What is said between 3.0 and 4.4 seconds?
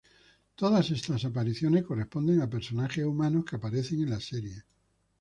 humanos que aparecen en la